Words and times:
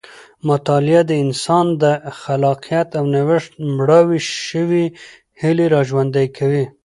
مطالعه 0.49 1.01
د 1.07 1.11
انسان 1.25 1.65
د 1.83 1.85
خلاقیت 2.21 2.89
او 2.99 3.03
نوښت 3.13 3.51
مړاوې 3.77 4.19
شوې 4.47 4.85
هیلې 5.41 5.65
راژوندۍ 5.75 6.27
کوي. 6.37 6.65